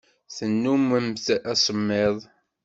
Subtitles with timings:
[0.35, 2.17] Tennummemt asemmiḍ.